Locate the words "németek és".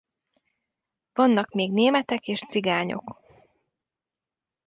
1.71-2.39